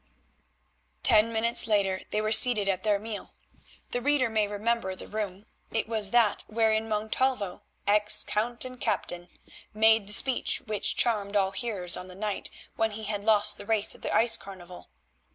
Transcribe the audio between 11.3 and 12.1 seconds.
all hearers on